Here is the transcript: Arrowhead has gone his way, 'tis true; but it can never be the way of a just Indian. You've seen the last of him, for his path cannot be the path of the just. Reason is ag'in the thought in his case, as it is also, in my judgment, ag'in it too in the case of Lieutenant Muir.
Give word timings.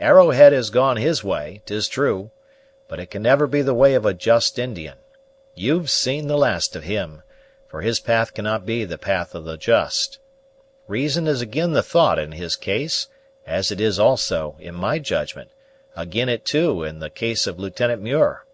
Arrowhead 0.00 0.52
has 0.52 0.70
gone 0.70 0.96
his 0.96 1.22
way, 1.22 1.62
'tis 1.64 1.86
true; 1.86 2.32
but 2.88 2.98
it 2.98 3.12
can 3.12 3.22
never 3.22 3.46
be 3.46 3.62
the 3.62 3.74
way 3.74 3.94
of 3.94 4.04
a 4.04 4.12
just 4.12 4.58
Indian. 4.58 4.96
You've 5.54 5.88
seen 5.88 6.26
the 6.26 6.36
last 6.36 6.74
of 6.74 6.82
him, 6.82 7.22
for 7.68 7.80
his 7.82 8.00
path 8.00 8.34
cannot 8.34 8.66
be 8.66 8.84
the 8.84 8.98
path 8.98 9.36
of 9.36 9.44
the 9.44 9.56
just. 9.56 10.18
Reason 10.88 11.28
is 11.28 11.42
ag'in 11.42 11.74
the 11.74 11.84
thought 11.84 12.18
in 12.18 12.32
his 12.32 12.56
case, 12.56 13.06
as 13.46 13.70
it 13.70 13.80
is 13.80 14.00
also, 14.00 14.56
in 14.58 14.74
my 14.74 14.98
judgment, 14.98 15.50
ag'in 15.96 16.28
it 16.28 16.44
too 16.44 16.82
in 16.82 16.98
the 16.98 17.08
case 17.08 17.46
of 17.46 17.60
Lieutenant 17.60 18.02
Muir. 18.02 18.44